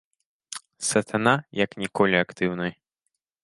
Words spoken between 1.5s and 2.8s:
як ніколі актыўны.